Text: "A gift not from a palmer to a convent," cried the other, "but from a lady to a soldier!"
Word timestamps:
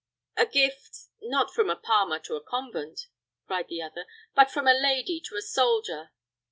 "A 0.35 0.47
gift 0.47 0.97
not 1.21 1.53
from 1.53 1.69
a 1.69 1.75
palmer 1.75 2.17
to 2.21 2.35
a 2.35 2.41
convent," 2.43 3.05
cried 3.45 3.67
the 3.67 3.83
other, 3.83 4.07
"but 4.33 4.49
from 4.49 4.67
a 4.67 4.73
lady 4.73 5.21
to 5.27 5.35
a 5.35 5.43
soldier!" 5.43 6.09